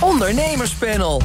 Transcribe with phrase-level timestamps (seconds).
[0.00, 1.22] Ondernemerspanel.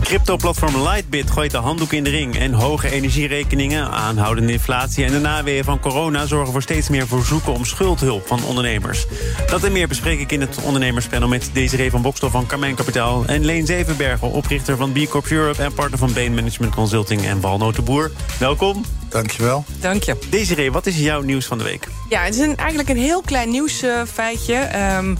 [0.00, 2.38] Crypto-platform Lightbit gooit de handdoek in de ring.
[2.38, 7.52] En hoge energierekeningen, aanhoudende inflatie en de naweeën van corona zorgen voor steeds meer verzoeken
[7.52, 9.06] om schuldhulp van ondernemers.
[9.46, 13.24] Dat en meer bespreek ik in het ondernemerspanel met Desiree van Bokstel van Carmijn Kapitaal
[13.26, 17.40] en Leen Zevenbergen, oprichter van B Corp Europe en partner van Bain Management Consulting en
[17.40, 18.10] Walnotenboer.
[18.38, 18.84] Welkom.
[19.12, 19.64] Dankjewel.
[19.80, 20.16] Dank je.
[20.30, 21.88] Desiree, wat is jouw nieuws van de week?
[22.08, 24.54] Ja, het is een, eigenlijk een heel klein nieuwsfeitje.
[24.54, 25.14] Ehm,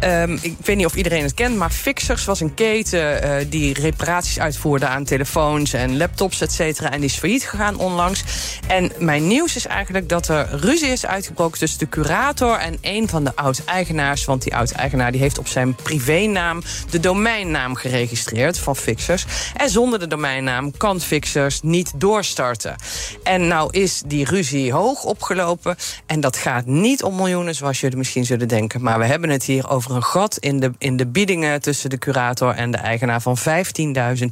[0.00, 3.74] ehm, ik weet niet of iedereen het kent, maar Fixers was een keten eh, die
[3.80, 6.90] reparaties uitvoerde aan telefoons en laptops, et cetera.
[6.90, 8.22] En die is failliet gegaan onlangs.
[8.66, 13.08] En mijn nieuws is eigenlijk dat er ruzie is uitgebroken tussen de curator en een
[13.08, 14.24] van de oud-eigenaars.
[14.24, 19.24] Want die oud-eigenaar die heeft op zijn privénaam de domeinnaam geregistreerd van Fixers.
[19.56, 22.76] En zonder de domeinnaam kan Fixers niet doorstarten.
[23.22, 25.76] En nou is die ruzie hoog opgelopen.
[26.06, 28.82] En dat gaat niet om miljoenen, zoals jullie misschien zullen denken.
[28.82, 31.98] Maar we hebben het hier over een gat in de, in de biedingen tussen de
[31.98, 33.44] curator en de eigenaar van 15.000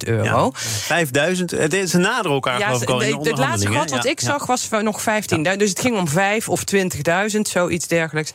[0.06, 0.52] euro.
[0.88, 3.72] Ja, 5.000, het is een nader elkaar Ja, geloof ik al in de het laatste
[3.72, 5.06] gat wat Ja, ik zag was van nog 15.000.
[5.56, 8.32] Dus het ging om 5 of 20.000, zoiets dergelijks.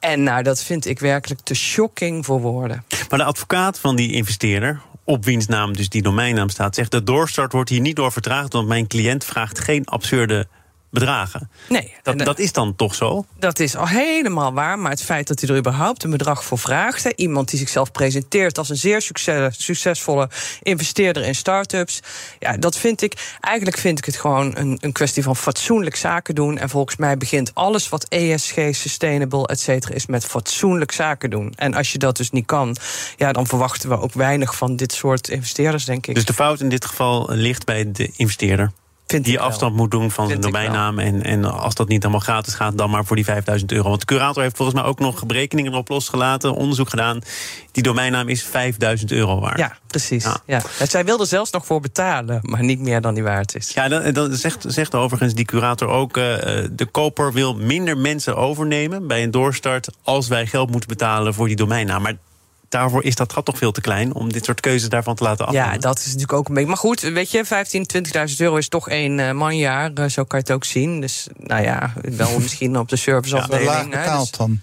[0.00, 2.84] En nou, dat vind ik werkelijk te shocking voor woorden.
[3.08, 7.02] Maar de advocaat van die investeerder, op wiens naam dus die domeinnaam staat, zegt: de
[7.02, 10.46] doorstart wordt hier niet door vertraagd, want mijn cliënt vraagt geen absurde
[10.94, 11.50] bedragen.
[11.68, 13.24] Nee, Dat, dat is dan toch zo?
[13.38, 16.58] Dat is al helemaal waar, maar het feit dat hij er überhaupt een bedrag voor
[16.58, 17.04] vraagt...
[17.04, 20.28] hè, iemand die zichzelf presenteert als een zeer succes, succesvolle
[20.62, 22.00] investeerder in start-ups...
[22.38, 26.34] ja, dat vind ik, eigenlijk vind ik het gewoon een, een kwestie van fatsoenlijk zaken
[26.34, 26.58] doen...
[26.58, 29.94] en volgens mij begint alles wat ESG, sustainable, et cetera...
[29.94, 31.52] is met fatsoenlijk zaken doen.
[31.56, 32.76] En als je dat dus niet kan,
[33.16, 36.14] ja, dan verwachten we ook weinig van dit soort investeerders, denk ik.
[36.14, 38.72] Dus de fout in dit geval ligt bij de investeerder.
[39.06, 39.46] Vind die wel.
[39.46, 40.98] afstand moet doen van zijn domeinnaam.
[40.98, 43.88] En, en als dat niet helemaal gratis gaat, dan maar voor die 5000 euro.
[43.88, 47.20] Want de curator heeft volgens mij ook nog berekeningen erop losgelaten, onderzoek gedaan.
[47.72, 49.58] Die domeinnaam is 5000 euro waard.
[49.58, 50.24] Ja, precies.
[50.24, 50.40] Ja.
[50.46, 50.86] Ja.
[50.86, 53.70] Zij wilde zelfs nog voor betalen, maar niet meer dan die waard is.
[53.70, 56.16] Ja, dan, dan zegt, zegt overigens die curator ook...
[56.16, 59.88] eh, eh, de koper wil minder mensen overnemen bij een doorstart...
[60.02, 62.02] als wij geld moeten betalen voor die domeinnaam.
[62.02, 62.16] Maar
[62.74, 64.14] daarvoor is dat gat toch veel te klein...
[64.14, 65.72] om dit soort keuzes daarvan te laten afhangen.
[65.72, 66.68] Ja, dat is natuurlijk ook een beetje.
[66.68, 67.86] Maar goed, weet je, 15,
[68.28, 69.90] 20.000 euro is toch één eh, manjaar.
[69.94, 71.00] eh, zo kan je het ook zien.
[71.00, 73.66] Dus nou ja, wel misschien op de serviceafdeling.
[73.66, 74.60] laag hè, betaald dus- dan.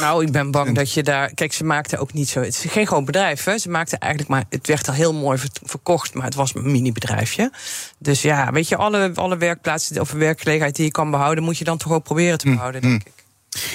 [0.00, 1.34] nou, ik ben bang dat je daar.
[1.34, 2.40] Kijk, ze maakten ook niet zo.
[2.40, 3.44] Het is geen groot bedrijf.
[3.44, 3.58] Hè.
[3.58, 4.44] Ze maakten eigenlijk maar.
[4.48, 7.52] Het werd al heel mooi ver- verkocht, maar het was een mini-bedrijfje.
[7.98, 11.64] Dus ja, weet je, alle, alle werkplaatsen of werkgelegenheid die je kan behouden, moet je
[11.64, 13.12] dan toch ook proberen te behouden, denk ik.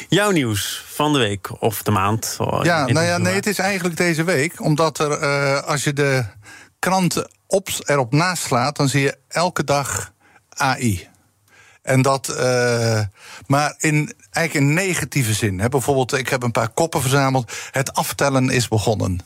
[0.10, 2.36] Jouw nieuws van de week of de maand.
[2.38, 4.62] oh, Ja, nou ja, nee, het is eigenlijk deze week.
[4.62, 6.26] Omdat er, eh, als je de
[6.80, 10.14] kranten op, erop naslaat, dan zie je elke dag
[10.50, 11.08] AI.
[11.90, 13.00] En dat, eh,
[13.48, 15.60] maar in, eigenlijk in negatieve zin.
[15.60, 15.70] Hè.
[15.70, 17.52] Bijvoorbeeld, ik heb een paar koppen verzameld.
[17.72, 19.20] Het aftellen is begonnen.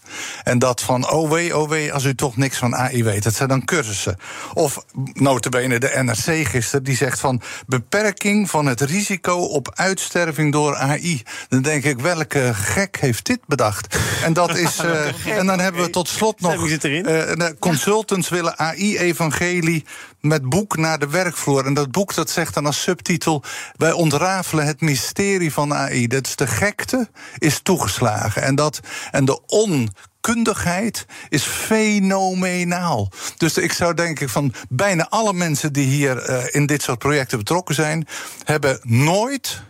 [0.43, 3.23] En dat van, oh wee, oh wee, als u toch niks van AI weet.
[3.23, 4.17] Dat zijn dan cursussen.
[4.53, 7.41] Of notabene de NRC gisteren, die zegt van...
[7.67, 11.23] beperking van het risico op uitsterving door AI.
[11.49, 13.97] Dan denk ik, welke gek heeft dit bedacht?
[14.23, 16.69] En, dat is, eh, en dan hebben we tot slot nog...
[16.69, 19.85] Eh, consultants willen AI-evangelie
[20.23, 21.65] met boek naar de werkvloer.
[21.65, 23.43] En dat boek dat zegt dan als subtitel...
[23.75, 26.07] wij ontrafelen het mysterie van AI.
[26.07, 28.41] Dat is de gekte is toegeslagen.
[28.41, 28.79] En, dat,
[29.11, 33.11] en de onkundigheid is fenomenaal.
[33.37, 37.37] Dus ik zou denken van bijna alle mensen die hier eh, in dit soort projecten
[37.37, 38.07] betrokken zijn...
[38.43, 39.61] hebben nooit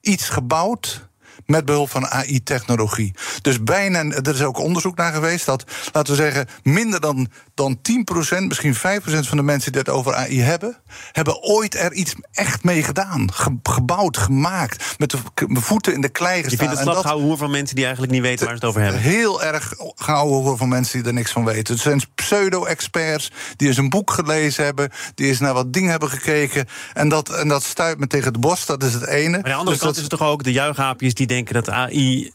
[0.00, 1.07] iets gebouwd
[1.46, 3.14] met behulp van AI-technologie.
[3.42, 7.78] Dus bijna, er is ook onderzoek naar geweest dat, laten we zeggen, minder dan, dan
[7.82, 10.76] 10%, misschien 5% van de mensen die het over AI hebben,
[11.12, 13.32] hebben ooit er iets echt mee gedaan.
[13.32, 15.18] Ge- gebouwd, gemaakt, met de
[15.60, 16.68] voeten in de klei Je gestaan.
[16.68, 19.00] vindt het slap hoer van mensen die eigenlijk niet weten waar ze het over hebben.
[19.00, 21.74] Heel erg gehouden horen van mensen die er niks van weten.
[21.74, 26.10] Het zijn pseudo-experts die eens een boek gelezen hebben, die eens naar wat dingen hebben
[26.10, 26.66] gekeken.
[26.92, 29.28] En dat, en dat stuit me tegen de borst, dat is het ene.
[29.30, 31.54] Maar aan de andere Dus kant dat- is het toch ook de juichhaapjes die denken
[31.54, 32.32] dat AI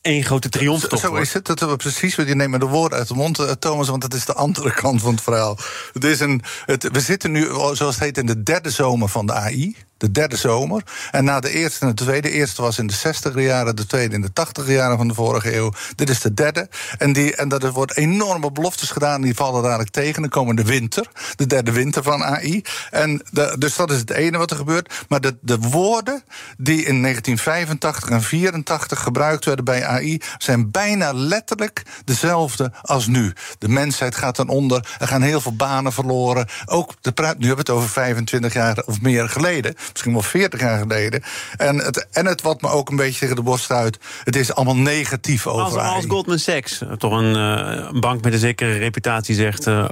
[0.00, 1.24] één grote triomftocht Zo wordt.
[1.24, 1.46] is het.
[1.46, 2.14] Dat we precies.
[2.14, 5.00] Die nemen de woorden uit de mond, eh, Thomas, want dat is de andere kant
[5.00, 5.58] van het verhaal.
[5.92, 9.26] Het is een, het, we zitten nu, zoals het heet, in de derde zomer van
[9.26, 9.76] de AI.
[9.98, 10.82] De derde zomer.
[11.10, 12.28] En na de eerste en de tweede.
[12.28, 15.14] De eerste was in de 60 jaren, de tweede in de 80 jaren van de
[15.14, 15.72] vorige eeuw.
[15.94, 16.68] Dit is de derde.
[16.98, 19.20] En, die, en dat er wordt enorme beloftes gedaan.
[19.20, 20.22] Die vallen dadelijk tegen.
[20.22, 21.08] Dan komen de winter.
[21.36, 22.62] De derde winter van AI.
[22.90, 25.04] En de, dus dat is het ene wat er gebeurt.
[25.08, 26.22] Maar de, de woorden
[26.56, 33.32] die in 1985 en 84 gebruikt werden bij AI zijn bijna letterlijk dezelfde als nu.
[33.58, 34.96] De mensheid gaat ten onder.
[34.98, 36.48] Er gaan heel veel banen verloren.
[36.64, 39.74] Ook de, nu hebben we het over 25 jaar of meer geleden.
[39.92, 41.22] Misschien wel 40 jaar geleden.
[41.56, 44.54] En het, en het wat me ook een beetje tegen de borst uit, het is
[44.54, 45.94] allemaal negatief over als, AI.
[45.94, 49.88] als Goldman Sachs, toch een, uh, een, bank met een zekere reputatie, zegt uh,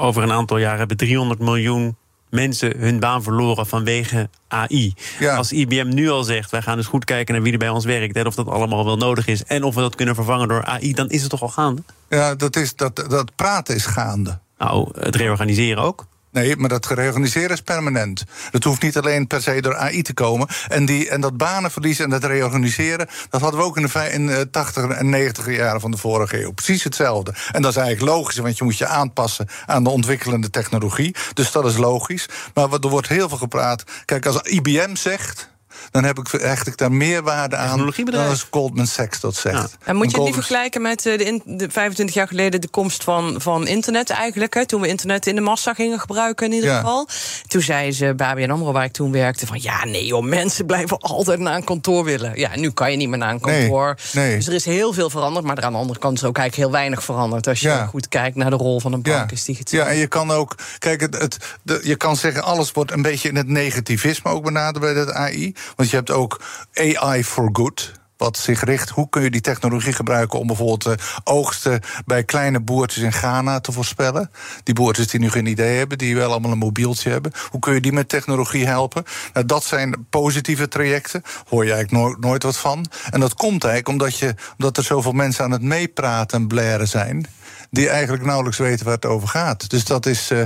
[0.00, 1.96] over een aantal jaar hebben 300 miljoen
[2.30, 4.94] mensen hun baan verloren vanwege AI.
[5.18, 5.36] Ja.
[5.36, 7.84] Als IBM nu al zegt, wij gaan eens goed kijken naar wie er bij ons
[7.84, 8.16] werkt...
[8.16, 9.44] en of dat allemaal wel nodig is...
[9.44, 11.82] en of we dat kunnen vervangen door AI, dan is het toch al gaande?
[12.08, 14.38] Ja, dat, is, dat, dat praten is gaande.
[14.58, 16.06] Nou, het reorganiseren ook?
[16.30, 18.24] Nee, maar dat reorganiseren is permanent.
[18.50, 20.48] Dat hoeft niet alleen per se door AI te komen.
[20.68, 23.08] En, die, en dat banenverlies en dat reorganiseren...
[23.30, 26.42] dat hadden we ook in de, in de 80 en 90 jaren van de vorige
[26.42, 26.52] eeuw.
[26.52, 27.34] Precies hetzelfde.
[27.52, 29.48] En dat is eigenlijk logisch, want je moet je aanpassen...
[29.66, 31.14] aan de ontwikkelende technologie.
[31.34, 32.28] Dus dat is logisch.
[32.54, 33.84] Maar er wordt heel veel gepraat.
[34.04, 35.54] Kijk, als IBM zegt
[35.90, 39.76] dan heb ik, hecht ik daar meer waarde aan dan als Goldman Sachs dat zegt.
[39.84, 43.04] En moet je het niet vergelijken met eh, de, de, 25 jaar geleden de komst
[43.04, 44.54] van, van internet eigenlijk?
[44.54, 47.08] Hè, toen we internet in de massa gingen gebruiken in ieder geval.
[47.46, 49.46] Toen zei ze bij ABN AMRO, waar ik toen werkte...
[49.46, 52.38] van ja, nee joh, mensen blijven altijd naar een kantoor willen.
[52.38, 53.96] Ja, nu kan je niet meer naar een kantoor.
[54.12, 55.44] Nee, Dus er is heel veel veranderd.
[55.44, 57.46] Maar aan de andere kant is ook eigenlijk heel weinig veranderd.
[57.46, 59.30] Als je goed kijkt naar de rol van een bank.
[59.30, 59.36] Ja.
[59.36, 60.54] Is die ja, en je kan ook...
[60.78, 64.44] Kijk, het, het, de, je kan zeggen, alles wordt een beetje in het negativisme ook
[64.44, 65.54] benaderd bij dat AI.
[65.76, 66.40] Want je hebt ook
[66.74, 68.88] AI for good wat zich richt.
[68.88, 73.60] Hoe kun je die technologie gebruiken om bijvoorbeeld de oogsten bij kleine boertjes in Ghana
[73.60, 74.30] te voorspellen?
[74.62, 77.32] Die boertjes die nu geen idee hebben, die wel allemaal een mobieltje hebben.
[77.50, 79.04] Hoe kun je die met technologie helpen?
[79.32, 81.22] Nou, dat zijn positieve trajecten.
[81.48, 82.86] Hoor je eigenlijk nooit, nooit wat van.
[83.10, 86.88] En dat komt eigenlijk omdat, je, omdat er zoveel mensen aan het meepraten en blaren
[86.88, 87.26] zijn
[87.70, 89.70] die eigenlijk nauwelijks weten waar het over gaat.
[89.70, 90.30] Dus dat is.
[90.30, 90.42] Uh,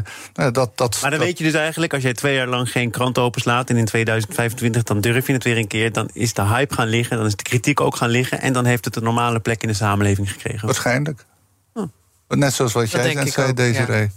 [0.53, 3.19] dat, dat, maar dan weet je dus eigenlijk, als jij twee jaar lang geen krant
[3.19, 6.75] openslaat en in 2025 dan durf je het weer een keer, dan is de hype
[6.75, 9.41] gaan liggen, dan is de kritiek ook gaan liggen en dan heeft het een normale
[9.41, 10.67] plek in de samenleving gekregen.
[10.67, 11.25] Waarschijnlijk.
[11.73, 11.87] Hm.
[12.29, 14.01] Net zoals wat jij net zei, Desiree.
[14.01, 14.09] Ja.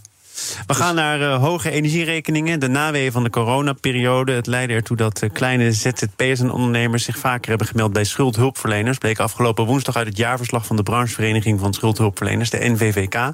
[0.68, 2.60] We gaan naar uh, hoge energierekeningen.
[2.60, 4.32] De naweeën van de coronaperiode.
[4.32, 8.98] Het leidde ertoe dat uh, kleine ZZP'ers en ondernemers zich vaker hebben gemeld bij schuldhulpverleners.
[8.98, 13.34] Bleek afgelopen woensdag uit het jaarverslag van de branchevereniging van schuldhulpverleners, de NVVK.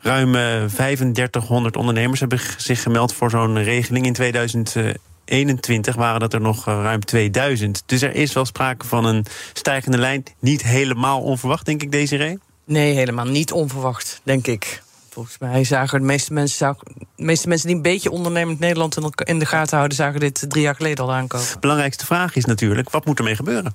[0.00, 6.32] Ruim uh, eh, 3500 ondernemers hebben zich gemeld voor zo'n regeling in 2021 waren dat
[6.32, 7.82] er nog ruim 2000.
[7.86, 10.24] Dus er is wel sprake van een stijgende lijn.
[10.38, 12.38] Niet helemaal onverwacht, denk ik, Desiree?
[12.64, 14.82] Nee, helemaal niet onverwacht, denk ik.
[15.12, 16.76] Volgens mij zagen de meeste mensen,
[17.16, 20.62] de meeste mensen die een beetje ondernemend Nederland in de gaten houden, zagen dit drie
[20.62, 21.46] jaar geleden al aankomen.
[21.60, 23.74] Belangrijkste vraag is natuurlijk: wat moet ermee gebeuren?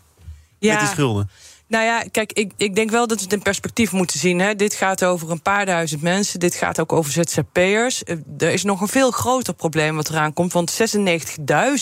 [0.59, 1.29] Ja, met die schulden?
[1.67, 4.39] Nou ja, kijk, ik, ik denk wel dat we het in perspectief moeten zien.
[4.39, 4.55] Hè.
[4.55, 6.39] Dit gaat over een paar duizend mensen.
[6.39, 8.03] Dit gaat ook over ZZP'ers.
[8.03, 10.53] Eh, er is nog een veel groter probleem wat eraan komt.
[10.53, 10.79] Want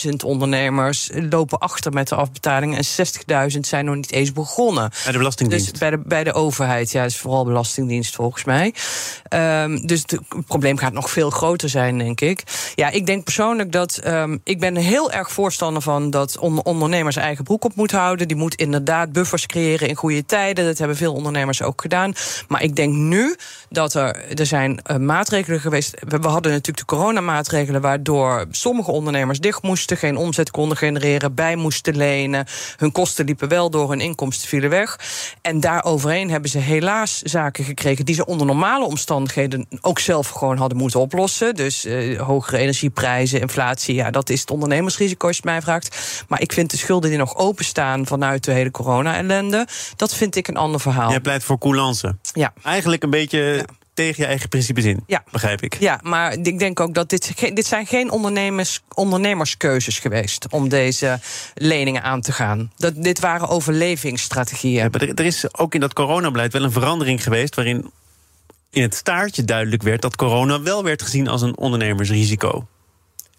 [0.07, 2.77] 96.000 ondernemers lopen achter met de afbetalingen.
[2.77, 4.89] En 60.000 zijn nog niet eens begonnen.
[5.03, 5.69] Bij de Belastingdienst?
[5.69, 8.73] Dus bij de, bij de overheid, ja, is vooral Belastingdienst volgens mij.
[9.29, 12.43] Um, dus het probleem gaat nog veel groter zijn, denk ik.
[12.75, 14.01] Ja, ik denk persoonlijk dat.
[14.07, 18.27] Um, ik ben heel erg voorstander van dat ondernemers eigen broek op moeten houden.
[18.27, 20.65] Die moet inderdaad buffers creëren in goede tijden.
[20.65, 22.13] Dat hebben veel ondernemers ook gedaan.
[22.47, 23.35] Maar ik denk nu
[23.69, 25.93] dat er, er zijn uh, maatregelen geweest.
[26.07, 31.55] We, hadden natuurlijk de coronamaatregelen, waardoor sommige ondernemers dicht moesten, geen omzet konden genereren, bij
[31.55, 32.45] moesten lenen.
[32.77, 34.99] Hun kosten liepen wel door, hun inkomsten vielen weg.
[35.41, 40.57] En daaroverheen hebben ze helaas zaken gekregen die ze onder normale omstandigheden ook zelf gewoon
[40.57, 41.55] hadden moeten oplossen.
[41.55, 46.23] Dus uh, hogere energieprijzen, inflatie, ja, dat is het ondernemersrisico als je mij vraagt.
[46.27, 49.64] Maar ik vind de schulden die nog openstaan vanuit de hele corona-ellende,
[49.95, 51.09] dat vind ik een ander verhaal.
[51.09, 52.15] Jij pleit voor coulance.
[52.33, 52.53] Ja.
[52.63, 55.03] Eigenlijk een beetje tegen je eigen principes in.
[55.07, 55.23] Ja.
[55.31, 55.79] Begrijp ik.
[55.79, 61.19] Ja, maar ik denk ook dat dit, dit zijn geen ondernemers, ondernemerskeuzes geweest om deze
[61.53, 62.71] leningen aan te gaan.
[62.77, 64.83] Dat, dit waren overlevingsstrategieën.
[64.83, 67.91] Ja, maar er, er is ook in dat coronabeleid wel een verandering geweest waarin
[68.69, 72.67] in het staartje duidelijk werd dat corona wel werd gezien als een ondernemersrisico.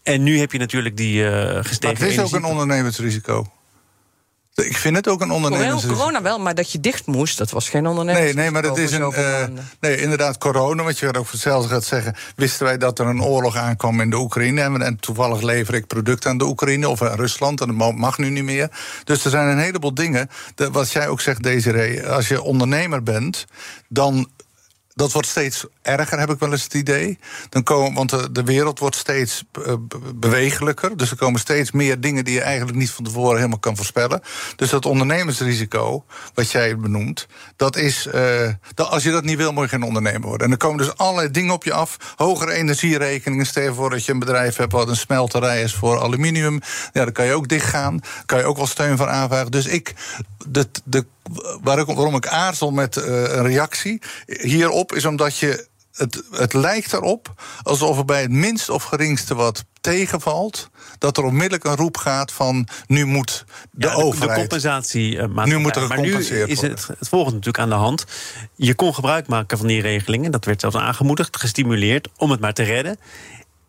[0.02, 1.30] En nu heb je natuurlijk die uh,
[1.62, 1.98] gestegen.
[1.98, 3.46] Maar het is ook een ondernemersrisico.
[4.64, 5.86] Ik vind het ook een ondernemers...
[5.86, 8.24] Corona wel, maar dat je dicht moest, dat was geen ondernemers.
[8.24, 9.10] Nee, nee, maar dat is een.
[9.10, 9.44] Uh,
[9.80, 12.14] nee, inderdaad, corona, wat je ook hetzelfde gaat zeggen.
[12.36, 14.60] Wisten wij dat er een oorlog aankwam in de Oekraïne.
[14.60, 17.60] En, en toevallig lever ik producten aan de Oekraïne of aan Rusland.
[17.60, 18.70] En dat mag nu niet meer.
[19.04, 20.30] Dus er zijn een heleboel dingen.
[20.72, 22.06] Wat jij ook zegt, Desiree.
[22.06, 23.44] Als je ondernemer bent,
[23.88, 24.28] dan
[24.96, 27.18] dat wordt steeds erger, heb ik wel eens het idee.
[27.48, 29.74] Dan komen, want de, wereld wordt steeds uh,
[30.14, 30.96] bewegelijker.
[30.96, 34.22] Dus er komen steeds meer dingen die je eigenlijk niet van tevoren helemaal kan voorspellen.
[34.56, 37.26] Dus dat ondernemersrisico, wat jij benoemt,
[37.56, 38.06] dat is.
[38.14, 40.46] Uh, dat, als je dat niet wil, moet je geen ondernemer worden.
[40.46, 41.96] En er komen dus allerlei dingen op je af.
[42.16, 43.46] Hogere energierekeningen.
[43.46, 46.60] Stel je voor dat je een bedrijf hebt wat een smelterij is voor aluminium.
[46.92, 48.00] Ja, dan kan je ook dichtgaan.
[48.26, 49.50] Kan je ook wel steun van aanvragen.
[49.50, 49.94] Dus ik.
[50.48, 51.06] De, de,
[51.62, 57.34] waarom ik aarzel met uh, een reactie hierop is omdat je het, het lijkt erop
[57.62, 62.32] alsof er bij het minst of geringste wat tegenvalt, dat er onmiddellijk een roep gaat
[62.32, 64.34] van nu moet de, Ja, overheid.
[64.34, 65.22] De compensatie.
[65.22, 68.04] Nu moet er maar nu gecompenseerd is het, het volgende natuurlijk aan de hand.
[68.54, 70.30] Je kon gebruik maken van die regelingen.
[70.30, 72.98] Dat werd zelfs aangemoedigd, gestimuleerd om het maar te redden.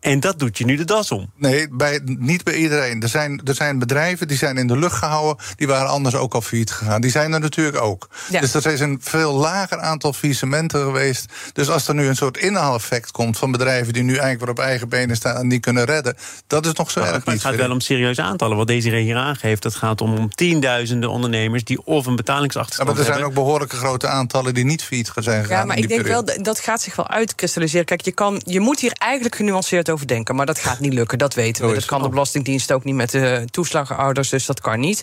[0.00, 1.30] En dat doet je nu de das om.
[1.36, 3.02] Nee, bij, niet bij iedereen.
[3.02, 5.44] Er zijn, er zijn bedrijven die zijn in de lucht gehouden.
[5.56, 7.00] Die waren anders ook al failliet gegaan.
[7.00, 8.08] Die zijn er natuurlijk ook.
[8.30, 8.40] Ja.
[8.40, 11.32] Dus er is een veel lager aantal faillissementen geweest.
[11.52, 14.58] Dus als er nu een soort inhaaleffect komt van bedrijven die nu eigenlijk weer op
[14.58, 17.50] eigen benen staan en die kunnen redden, dat is nog zo Maar erg het gaat
[17.52, 17.60] niet.
[17.60, 18.56] wel om serieuze aantallen.
[18.56, 22.88] Wat deze hier aangeeft, het gaat om, om tienduizenden ondernemers die of een Ja, betalingsachterstand
[22.88, 23.36] maar er zijn hebben.
[23.38, 25.58] ook behoorlijke grote aantallen die niet failliet zijn gegaan.
[25.58, 26.42] Ja, maar in ik denk wel, periode.
[26.42, 27.84] dat dat gaat zich wel uitkristalliseren.
[27.84, 30.34] Kijk, je, kan, je moet hier eigenlijk genuanceerd over denken.
[30.34, 31.74] Maar dat gaat niet lukken, dat weten we.
[31.74, 35.02] Dat kan de Belastingdienst ook niet met de toeslagenouders, dus dat kan niet.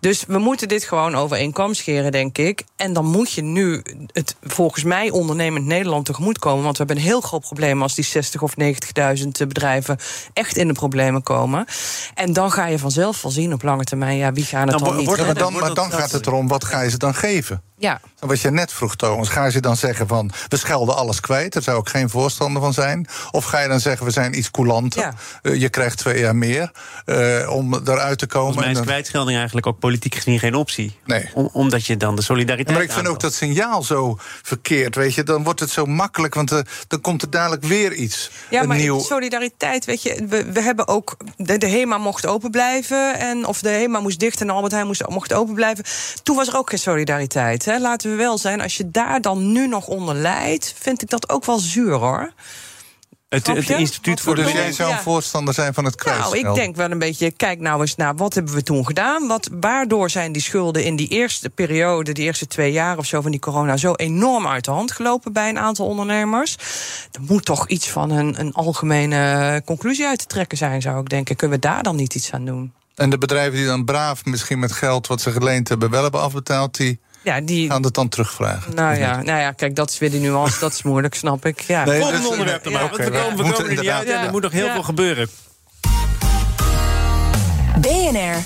[0.00, 2.62] Dus we moeten dit gewoon over één kam scheren, denk ik.
[2.76, 6.62] En dan moet je nu het volgens mij ondernemend Nederland tegemoetkomen.
[6.64, 8.54] Want we hebben een heel groot probleem als die 60 of
[9.18, 9.98] 90.000 bedrijven
[10.32, 11.66] echt in de problemen komen.
[12.14, 14.84] En dan ga je vanzelf wel zien op lange termijn, ja, wie gaan het Nou,
[14.84, 17.62] dan niet maar dan, maar dan gaat het erom, wat ga je ze dan geven?
[17.84, 18.00] Ja.
[18.18, 21.52] Wat je net vroeg, Thomas, ga je dan zeggen van we schelden alles kwijt?
[21.52, 23.06] Daar zou ik geen voorstander van zijn.
[23.30, 25.00] Of ga je dan zeggen we zijn iets coulanter?
[25.00, 25.14] Ja.
[25.42, 26.70] Eh, je krijgt twee jaar meer
[27.04, 28.52] eh, om eruit te komen.
[28.52, 30.98] Volgens mij is kwijtschelding eigenlijk ook politiek gezien geen optie.
[31.04, 31.30] Nee.
[31.34, 34.94] Om- omdat je dan de Ja, solidariteit maar ik vind ook dat signaal zo verkeerd.
[34.94, 38.30] Weet je, dan wordt het zo makkelijk, want eh, dan komt er dadelijk weer iets.
[38.50, 39.00] Ja, een maar nieuw.
[39.00, 41.16] solidariteit, weet je, we, we hebben ook.
[41.36, 43.18] De, de HEMA mocht open blijven.
[43.18, 45.84] En, of de HEMA moest dicht en Albert Heijn moest, mocht open blijven.
[46.22, 47.64] Toen was er ook geen solidariteit.
[47.64, 47.73] Hè.
[47.80, 51.28] Laten we wel zijn, als je daar dan nu nog onder lijdt, vind ik dat
[51.28, 52.32] ook wel zuur hoor.
[53.28, 55.02] Het, het instituut voor Dus de jij zou een Ja.
[55.02, 56.50] voorstander zijn van het Nou, kwijtschelden?
[56.50, 59.26] ik denk wel een beetje, kijk nou eens naar wat hebben we toen gedaan?
[59.26, 63.20] Wat, waardoor zijn die schulden in die eerste periode, die eerste twee jaar of zo
[63.20, 66.56] van die corona, zo enorm uit de hand gelopen bij een aantal ondernemers?
[67.12, 71.08] Er moet toch iets van een, een algemene conclusie uit te trekken zijn, zou ik
[71.08, 71.36] denken.
[71.36, 72.72] Kunnen we daar dan niet iets aan doen?
[72.94, 76.20] En de bedrijven die dan braaf misschien met geld wat ze geleend hebben wel hebben
[76.20, 77.70] afbetaald, die Ja, die.
[77.70, 78.74] gaan het dan terugvragen.
[78.74, 81.60] Nou ja, nou ja, kijk, dat is weer die nuance, dat is moeilijk, snap ik.
[81.60, 81.84] Ja.
[81.84, 84.20] Nee, Volgende dus, onderwerp dan ja, we komen, we moeten komen er niet uit en
[84.20, 84.72] er moet nog heel Ja.
[84.72, 85.28] veel gebeuren.
[87.80, 88.36] BNR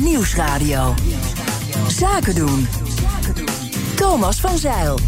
[0.00, 0.94] Nieuwsradio.
[1.88, 2.68] Zaken doen.
[3.94, 4.98] Thomas van Zeil.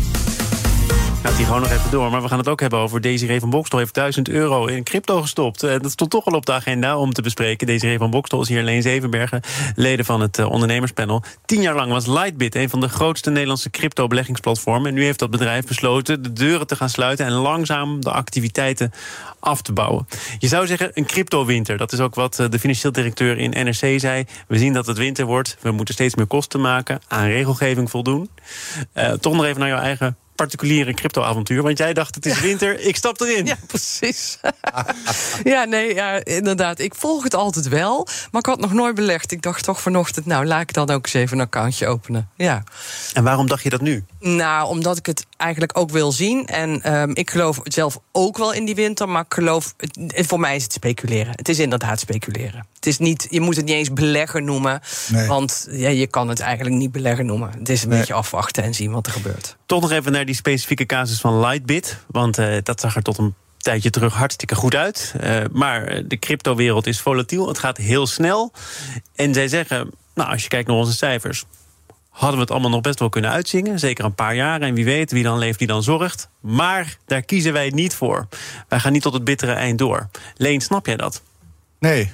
[1.23, 2.11] Gaat hij gewoon nog even door.
[2.11, 3.79] Maar we gaan het ook hebben over Desiree van Bokstel.
[3.79, 5.63] heeft 1000 euro in crypto gestopt.
[5.63, 7.67] Eh, Dat stond toch al op de agenda om te bespreken.
[7.67, 9.41] Desiree van Bokstel is hier alleen Zevenbergen,
[9.75, 11.23] leden van het eh, ondernemerspanel.
[11.45, 14.89] Tien jaar lang was Lightbit een van de grootste Nederlandse crypto-beleggingsplatformen.
[14.89, 18.93] En nu heeft dat bedrijf besloten de deuren te gaan sluiten en langzaam de activiteiten
[19.41, 20.07] af te bouwen.
[20.39, 21.77] Je zou zeggen een crypto-winter.
[21.77, 24.25] Dat is ook wat eh, de financieel directeur in NRC zei.
[24.49, 25.57] We zien dat het winter wordt.
[25.61, 28.31] We moeten steeds meer kosten maken, aan regelgeving voldoen.
[28.93, 31.63] Eh, toch nog even naar jouw eigen particuliere crypto-avontuur.
[31.63, 33.47] Want jij dacht, het is winter, ik stap erin.
[33.47, 34.39] Ja, precies.
[35.53, 36.79] ja, nee, ja, inderdaad.
[36.79, 39.33] Ik volg het altijd wel, maar ik had nog nooit belegd.
[39.33, 42.29] Ik dacht toch vanochtend, nou, laat ik dan ook eens even een accountje openen.
[42.37, 42.65] Ja.
[43.13, 44.05] En waarom dacht je dat nu?
[44.21, 46.47] Nou, omdat ik het eigenlijk ook wil zien.
[46.47, 49.09] En ehm, ik geloof zelf ook wel in die winter.
[49.09, 51.33] Maar ik geloof, het- voor mij is het speculeren.
[51.37, 52.67] Het is inderdaad speculeren.
[52.75, 54.81] Het is niet, je moet het niet eens beleggen noemen.
[55.09, 55.29] Nee.
[55.29, 57.51] Want ja, je kan het eigenlijk niet beleggen noemen.
[57.59, 57.99] Het is een Nee.
[57.99, 59.57] beetje afwachten en zien wat er gebeurt.
[59.67, 61.99] Toch nog even naar die specifieke casus van Lightbit.
[62.07, 65.15] Want eh, dat zag er tot een tijdje terug hartstikke goed uit.
[65.21, 67.49] Eh, maar de cryptowereld is volatiel.
[67.49, 68.53] Het gaat heel snel.
[69.15, 71.45] En zij zeggen, nou, als je kijkt naar onze cijfers...
[72.11, 73.79] hadden we het allemaal nog best wel kunnen uitzingen.
[73.79, 74.61] Zeker een paar jaar.
[74.61, 76.29] En wie weet, wie dan leeft, die dan zorgt.
[76.41, 78.29] Maar daar kiezen wij niet voor.
[78.69, 80.09] Wij gaan niet tot het bittere eind door.
[80.37, 81.23] Leen, snap jij dat?
[81.79, 82.11] Nee.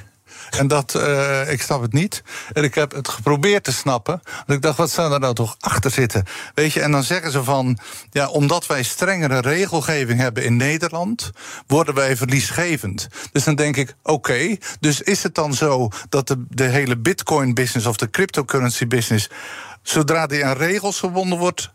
[0.50, 2.22] En dat, eh, ik snap het niet.
[2.52, 4.22] En ik heb het geprobeerd te snappen.
[4.24, 6.24] Want ik dacht, wat zou er nou toch achter zitten?
[6.54, 7.78] Weet je, en dan zeggen ze van...
[8.10, 11.30] ja, omdat wij strengere regelgeving hebben in Nederland...
[11.66, 13.08] worden wij verliesgevend.
[13.32, 15.88] Dus dan denk ik, oké, dus is het dan zo...
[16.08, 19.28] dat de, de hele bitcoin-business of de cryptocurrency-business...
[19.88, 21.70] zodra die aan regels gebonden wordt...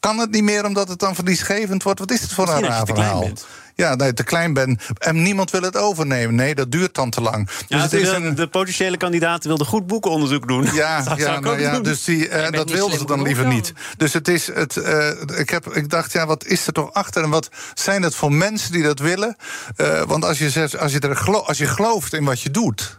[0.00, 1.98] kan het niet meer omdat het dan verliesgevend wordt.
[1.98, 3.20] Wat is het voor een raar je te klein verhaal?
[3.20, 3.46] bent.
[3.74, 6.34] Ja, dat je te klein bent en niemand wil het overnemen.
[6.34, 7.46] Nee, dat duurt dan te lang.
[7.46, 8.34] Dus Ja, het ze is wilden- een...
[8.34, 10.68] De potentiële kandidaten wilden goed boekenonderzoek doen.
[10.74, 11.82] Ja, Dat ja, nou ja doen.
[11.82, 13.52] dus die, eh, dat wilden ze dan liever dan.
[13.52, 13.72] niet.
[13.96, 14.76] Dus het is het.
[14.76, 18.14] eh, ik, heb, ik dacht, ja, wat is er toch achter en wat zijn het
[18.14, 19.36] voor mensen die dat willen?
[19.76, 22.50] Eh, want als je, zegt, als, je er gelo- als je gelooft in wat je
[22.50, 22.98] doet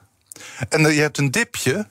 [0.70, 1.88] en je hebt een dipje.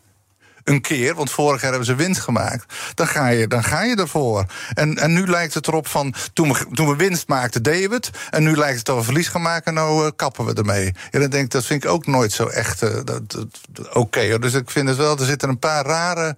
[0.67, 2.75] Een keer, want vorig jaar hebben ze winst gemaakt.
[2.95, 4.45] Dan ga je, dan ga je ervoor.
[4.75, 6.15] En, en nu lijkt het erop van.
[6.33, 8.11] Toen we, toen we winst maakten, deden we het.
[8.31, 9.75] En nu lijkt het dat we verlies gaan maken.
[9.75, 10.95] Nou, eh, kappen we ermee.
[11.11, 12.91] Ja, dan denk ik, dat vind ik ook nooit zo echt eh,
[13.93, 14.39] oké.
[14.39, 16.37] dus ik vind het wel, er zitten een paar rare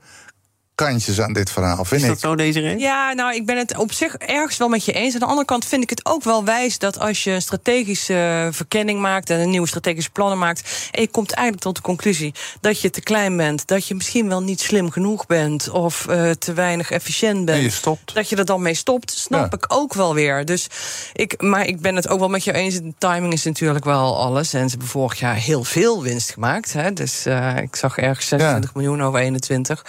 [0.84, 2.22] kantjes aan dit verhaal, vind Is dat ik.
[2.22, 2.78] zo, deze reden?
[2.78, 5.14] Ja, nou, ik ben het op zich ergens wel met je eens.
[5.14, 8.48] Aan de andere kant vind ik het ook wel wijs dat als je een strategische
[8.52, 10.88] verkenning maakt en een nieuwe strategische plannen maakt.
[10.90, 14.28] en je komt eigenlijk tot de conclusie dat je te klein bent, dat je misschien
[14.28, 17.58] wel niet slim genoeg bent of eh, te weinig efficiënt bent.
[17.58, 18.14] En je stopt.
[18.14, 19.56] Dat je er dan mee stopt, snap Ja.
[19.58, 20.44] ik ook wel weer.
[20.44, 20.66] Dus
[21.12, 22.74] ik, maar ik ben het ook wel met je eens.
[22.74, 24.52] De timing is natuurlijk wel alles.
[24.52, 26.72] En ze hebben vorig jaar heel veel winst gemaakt.
[26.72, 26.92] Hè?
[26.92, 29.84] Dus eh, ik zag ergens 26 miljoen over 21.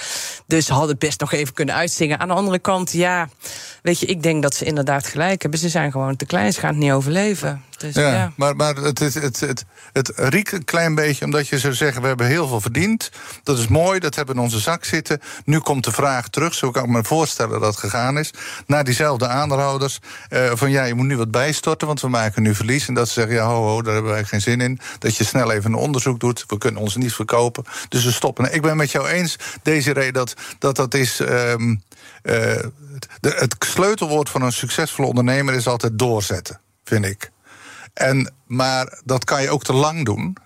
[0.48, 2.20] Dus hadden het best nog even kunnen uitzingen.
[2.20, 3.30] Aan de andere kant, ja,
[3.82, 5.60] weet je, ik denk dat ze inderdaad gelijk hebben.
[5.60, 7.64] Ze zijn gewoon te klein, ze gaan het niet overleven.
[7.80, 8.32] Dus, Ja, ja.
[8.36, 12.02] maar, maar het, het, het, het, het riekt een klein beetje omdat je zou zeggen:
[12.02, 13.12] we hebben heel veel verdiend.
[13.44, 15.20] Dat is mooi, dat hebben we in onze zak zitten.
[15.46, 18.32] Nu komt de vraag terug, zo kan ik me voorstellen dat het gegaan is.
[18.68, 22.56] Naar diezelfde aandeelhouders: eh, van ja, je moet nu wat bijstorten, want we maken nu
[22.56, 22.88] verlies.
[22.88, 24.80] En dat ze zeggen: ja, ho, ho, daar hebben wij geen zin in.
[25.00, 26.44] Dat je snel even een onderzoek doet.
[26.48, 27.64] We kunnen ons niet verkopen.
[27.90, 28.54] Dus we stoppen.
[28.54, 31.20] Ik ben met jou eens, deze reden, dat dat, dat is.
[31.20, 31.76] ehm,
[32.22, 32.36] eh,
[33.20, 37.32] de, het sleutelwoord van een succesvolle ondernemer is altijd doorzetten, vind ik.
[37.94, 40.38] En, maar dat kan je ook te lang doen.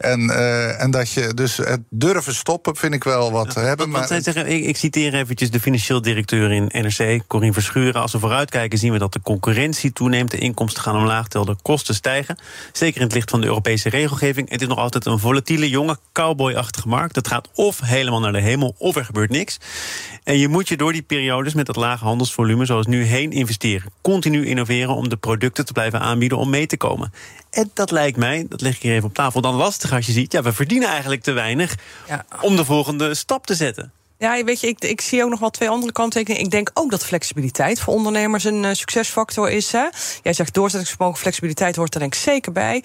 [0.00, 3.90] En, eh, en dat je dus het durven stoppen, vind ik wel wat te hebben.
[3.90, 8.00] Maar zeggen, ik, ik citeer eventjes de financieel directeur in NRC, Corine Verschuren.
[8.00, 11.62] Als we vooruitkijken zien we dat de concurrentie toeneemt, de inkomsten gaan omlaag, terwijl de
[11.62, 12.38] kosten stijgen.
[12.72, 14.50] Zeker in het licht van de Europese regelgeving.
[14.50, 17.16] Het is nog altijd een volatiele, jonge, cowboyachtige markt.
[17.16, 19.58] Het gaat of helemaal naar de hemel, of er gebeurt niks.
[20.24, 23.92] En je moet je door die periodes met dat lage handelsvolume, zoals nu, heen investeren.
[24.02, 27.12] Continu innoveren om de producten te blijven aanbieden om mee te komen.
[27.50, 30.12] En dat lijkt mij, dat leg ik hier even op tafel, dan lastig als je
[30.12, 31.74] ziet, ja, we verdienen eigenlijk te weinig
[32.08, 32.24] Ja.
[32.40, 33.92] om de volgende stap te zetten.
[34.18, 36.44] Ja, weet je, ik, ik zie ook nog wel twee andere kanttekeningen.
[36.44, 39.72] Ik denk ook dat flexibiliteit voor ondernemers een eh, succesfactor is.
[39.72, 39.86] Hè?
[40.22, 42.84] Jij zegt doorzettingsvermogen, flexibiliteit hoort er denk ik zeker bij.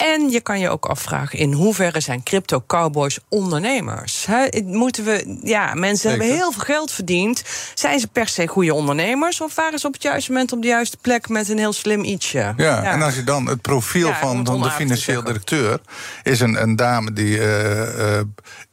[0.00, 4.26] En je kan je ook afvragen in hoeverre zijn crypto cowboys ondernemers.
[4.64, 6.18] Moeten we, ja, mensen Zeker.
[6.18, 7.42] hebben heel veel geld verdiend.
[7.74, 9.40] Zijn ze per se goede ondernemers?
[9.40, 12.04] Of waren ze op het juiste moment op de juiste plek met een heel slim
[12.04, 12.52] ietsje?
[12.56, 15.80] Ja, en als je dan het profiel Ja, van, van de financieel directeur
[16.22, 17.40] is een, een dame die,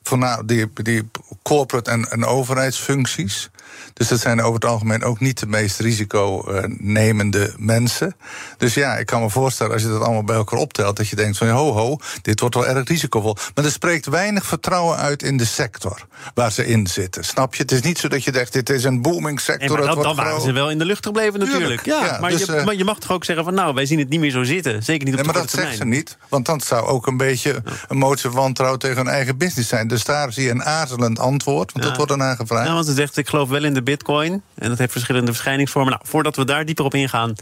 [0.04, 1.10] voorna- die, die
[1.44, 3.50] corporate en, en overheidsfuncties.
[3.94, 8.16] Dus dat zijn over het algemeen ook niet de meest risiconemende mensen.
[8.58, 11.16] Dus ja, ik kan me voorstellen als je dat allemaal bij elkaar optelt, dat je
[11.16, 13.36] denkt van ho ho, dit wordt wel erg risicovol.
[13.56, 17.24] Maar er spreekt weinig vertrouwen uit in de sector waar ze in zitten.
[17.26, 17.62] Snap je?
[17.62, 19.68] Het is niet zo dat je denkt, dit is een booming sector.
[19.68, 20.44] Nee, maar het dan, dan waren groot.
[20.46, 21.82] ze wel in de lucht gebleven natuurlijk.
[21.82, 23.74] Tuurlijk, Ja, ja, maar, dus, je, eh, maar je mag toch ook zeggen van nou,
[23.74, 24.84] wij zien het niet meer zo zitten.
[24.84, 26.18] Zeker niet op Nee, de maar dat zegt ze niet.
[26.30, 29.88] Want dat zou ook een beetje een motie van wantrouwen tegen hun eigen business zijn.
[29.88, 31.90] Dus daar zie je een aarzelend antwoord, want Ja.
[31.90, 32.68] dat wordt ernaar gevraagd.
[32.68, 34.42] Ja, want ze zegt ik geloof wel in de bitcoin.
[34.56, 35.92] En dat heeft verschillende verschijningsvormen.
[35.92, 37.34] Nou, voordat we daar dieper op ingaan.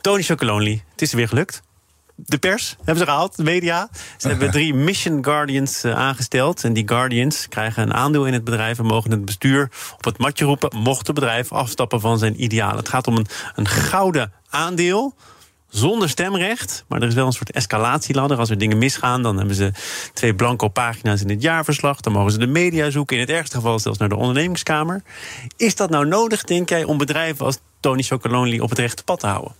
[0.00, 1.62] Tony Chocolonely, het is er weer gelukt.
[2.16, 3.88] De pers hebben ze gehaald, de media.
[4.16, 6.64] Ze hebben drie Mission Guardians eh, aangesteld.
[6.64, 8.78] En die Guardians krijgen een aandeel in het bedrijf...
[8.78, 10.76] en mogen het bestuur op het matje roepen...
[10.76, 12.76] mocht het bedrijf afstappen van zijn idealen.
[12.76, 15.14] Het gaat om een, een gouden aandeel
[15.70, 16.84] zonder stemrecht.
[16.88, 18.38] Maar er is wel een soort escalatieladder.
[18.38, 19.72] Als er dingen misgaan, dan hebben ze
[20.12, 22.00] twee blanco pagina's in het jaarverslag.
[22.00, 23.16] Dan mogen ze de media zoeken.
[23.16, 25.02] In het ergste geval zelfs naar de ondernemingskamer.
[25.56, 29.20] Is dat nou nodig, denk jij, om bedrijven als Tony Chocolonely op het rechte pad
[29.20, 29.52] te houden?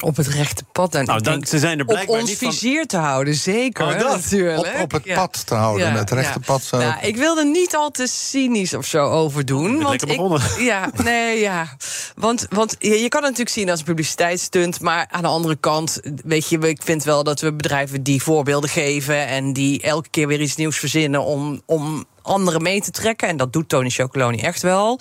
[0.00, 0.94] Op het rechte pad.
[0.94, 3.34] En Nou, dan- denk ze zijn er op blijkbaar ons niet van- vizier te houden,
[3.34, 3.86] zeker.
[3.86, 4.58] Oh, natuurlijk.
[4.76, 5.14] Op- op het Ja.
[5.14, 8.74] pad te houden, het rechte pad zou- Nou, ik wil er niet al te cynisch
[8.74, 9.62] of zo over doen.
[9.70, 10.40] bent want lekker ik, begonnen.
[10.64, 11.76] Ja, nee, ja.
[12.16, 14.80] Want, want je, je kan het natuurlijk zien als een publiciteitsstunt.
[14.80, 18.70] Maar aan de andere kant, weet je, ik vind wel dat we bedrijven die voorbeelden
[18.70, 19.26] geven.
[19.26, 21.62] en die elke keer weer iets nieuws verzinnen om.
[21.66, 23.28] om anderen mee te trekken.
[23.28, 24.98] En dat doet Tony Chocoloni echt wel.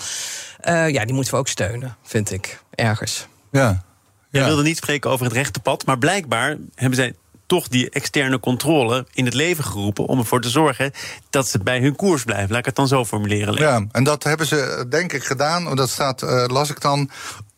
[0.59, 2.61] Eh, ja, die moeten we ook steunen, vind ik.
[2.75, 3.27] Ergens.
[3.51, 3.83] Ja.
[4.29, 4.45] Ja.
[4.45, 7.15] wilde niet spreken over het rechte pad, maar blijkbaar hebben zij
[7.45, 10.91] toch die externe controle in het leven geroepen om ervoor te zorgen
[11.29, 12.49] dat ze bij hun koers blijven.
[12.49, 13.53] Laat ik het dan zo formuleren.
[13.53, 15.75] Ja, en dat hebben ze denk ik gedaan.
[15.75, 17.09] Dat staat, eh, las ik dan.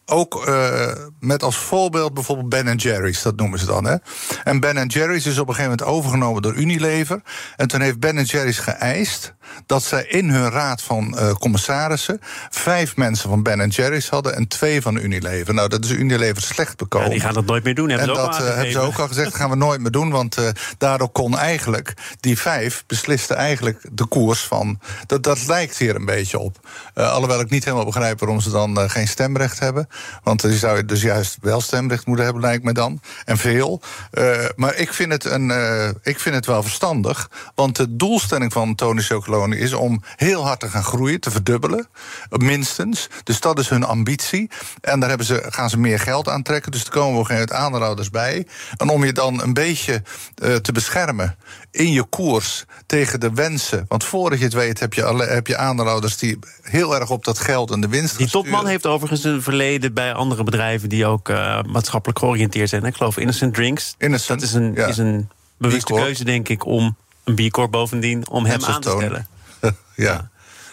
[0.05, 3.85] Ook eh, met als voorbeeld bijvoorbeeld Ben Jerry's, dat noemen ze dan.
[3.85, 3.95] Hè?
[4.43, 7.21] En Ben Jerry's is op een gegeven moment overgenomen door Unilever.
[7.55, 9.33] En toen heeft Ben Jerry's geëist
[9.65, 14.47] dat zij in hun raad van eh, commissarissen vijf mensen van Ben Jerry's hadden en
[14.47, 15.53] twee van Unilever.
[15.53, 17.07] Nou, dat is Unilever slecht bekomen.
[17.07, 17.89] Ja, die gaan dat nooit meer doen.
[17.89, 19.55] Hebben En ze ook dat al eh, hebben ze ook al gezegd, dat gaan we
[19.55, 20.09] nooit meer doen.
[20.09, 20.37] Want
[20.77, 24.79] daardoor kon eigenlijk, die vijf beslisten eigenlijk de koers van.
[25.05, 26.57] Dat, dat lijkt hier een beetje op.
[26.93, 29.87] Alhoewel ik niet helemaal begrijp waarom ze dan geen stemrecht hebben.
[30.23, 33.01] Want je zou je dus juist wel stemrecht moeten hebben, lijkt me dan.
[33.25, 33.81] En veel.
[34.11, 37.29] Eh, maar ik vind, het een, eh, ik vind het wel verstandig.
[37.55, 41.31] Want de doelstelling van Tony Chocolonely tonen is om heel hard te gaan groeien, te
[41.31, 41.87] verdubbelen,
[42.29, 43.09] minstens.
[43.23, 44.49] Dus dat is hun ambitie.
[44.81, 46.71] En daar hebben ze, gaan ze meer geld aantrekken.
[46.71, 48.47] Dus er komen we geen aandeelhouders bij.
[48.77, 50.03] En om je dan een beetje
[50.43, 51.37] uh, te beschermen
[51.71, 53.85] in je koers tegen de wensen.
[53.87, 57.23] Want voordat je het weet heb je, alle, heb je aandeelhouders die heel erg op
[57.23, 61.05] dat geld en de winst Die topman heeft overigens een verleden bij andere bedrijven die
[61.05, 62.83] ook uh, maatschappelijk georiënteerd zijn.
[62.83, 63.95] Ik geloof Innocent Drinks.
[63.97, 64.87] Innocent, dat is een, ja.
[64.87, 68.89] is een bewuste keuze, denk ik, om een B Corp bovendien om hem aan te
[68.89, 69.27] stellen.
[69.61, 69.73] ja.
[69.95, 70.30] ja.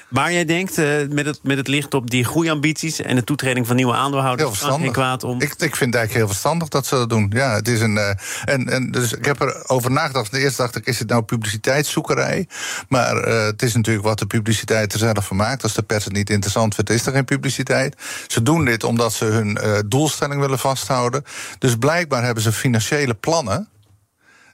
[0.08, 3.66] Maar jij denkt, uh, met, het, met het licht op die groeiambities en de toetreding
[3.66, 5.40] van nieuwe aandeelhouders, heel geen kwaad om.
[5.40, 7.30] Ik, ik vind het eigenlijk heel verstandig dat ze dat doen.
[7.34, 7.94] Ja, het is een.
[7.94, 8.08] Uh,
[8.44, 10.30] en, en dus ik heb erover nagedacht.
[10.30, 12.48] De eerste dacht ik, is het nou publiciteitszoekerij?
[12.88, 15.62] Maar uh, het is natuurlijk wat de publiciteit er zelf van maakt.
[15.62, 17.96] Als de pers het niet interessant vindt, is er geen publiciteit.
[18.26, 21.24] Ze doen dit omdat ze hun doelstelling willen vasthouden.
[21.58, 23.68] Dus blijkbaar hebben ze financiële plannen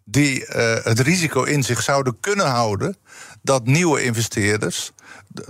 [0.04, 0.44] die
[0.82, 2.96] het risico in zich zouden kunnen houden
[3.42, 4.92] dat nieuwe investeerders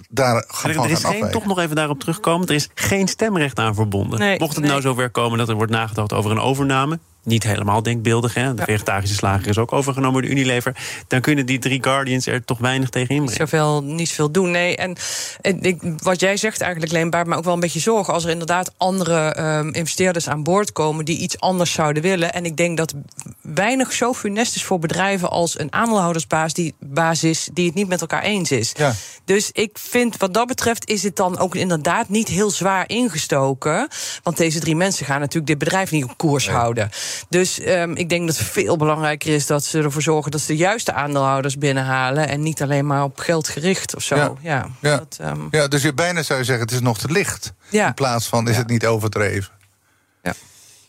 [0.09, 2.49] daar gaan Er is geen, toch nog even daarop terugkomen.
[2.49, 4.19] Er is geen stemrecht aan verbonden.
[4.19, 4.71] Nee, Mocht het nee.
[4.71, 6.99] nou zover komen dat er wordt nagedacht over een overname.
[7.25, 8.55] Niet helemaal denkbeeldig, hè?
[8.55, 8.65] De Ja.
[8.65, 10.77] vegetarische slager is ook overgenomen door Unilever.
[11.09, 13.49] Dan kunnen die drie Guardians er toch weinig tegen niet inbrengen.
[13.49, 14.51] zoveel, niet zoveel doen.
[14.51, 14.97] Nee, en,
[15.41, 18.15] en ik, wat jij zegt eigenlijk, Leen, baart me ook wel een beetje zorgen...
[18.15, 21.05] als er inderdaad andere ehm, investeerders aan boord komen...
[21.05, 22.33] die iets anders zouden willen.
[22.33, 22.95] En ik denk dat
[23.41, 25.31] weinig zo funest is voor bedrijven...
[25.31, 28.73] als een aandeelhoudersbasis die, basis die het niet met elkaar eens is.
[28.77, 28.93] Ja.
[29.25, 33.89] Dus ik vind, wat dat betreft, is het dan ook inderdaad niet heel zwaar ingestoken.
[34.23, 36.91] Want deze drie mensen gaan natuurlijk dit bedrijf niet op koers houden.
[37.29, 40.47] Dus um, ik denk dat het veel belangrijker is dat ze ervoor zorgen dat ze
[40.47, 42.29] de juiste aandeelhouders binnenhalen.
[42.29, 44.15] En niet alleen maar op geld gericht of zo.
[44.17, 44.33] Ja.
[44.41, 44.97] Ja, Ja.
[44.97, 47.53] Dat, um, Ja, dus je bijna zou je zeggen, het is nog te licht.
[47.71, 47.87] Ja.
[47.87, 48.59] In plaats van, is Ja.
[48.59, 49.53] het niet overdreven?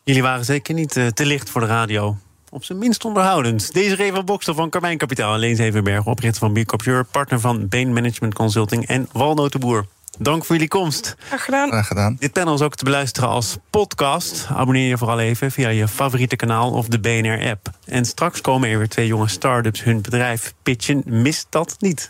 [0.04, 2.18] Jullie waren zeker niet uh, te licht voor de radio.
[2.50, 3.74] Op zijn minst onderhoudend.
[3.74, 7.40] Deze Reva Bokstel van Carmijn Kapitaal en Leen Zevenberg, oprichter van B Corp Europe, partner
[7.40, 9.86] van Bain Management Consulting en Walnotenboer.
[10.18, 11.16] Dank voor jullie komst.
[11.20, 11.70] graag gedaan.
[11.70, 12.16] Graag gedaan.
[12.20, 14.48] Dit panel is ook te beluisteren als podcast.
[14.50, 17.70] Abonneer je vooral even via je favoriete kanaal of de BNR-app.
[17.86, 21.04] En straks komen er weer twee jonge start-ups hun bedrijf pitchen.
[21.06, 22.10] Mis dat niet.